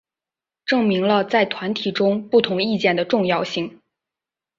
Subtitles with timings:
[0.65, 3.79] 证明了在团体中不同意见的重要性。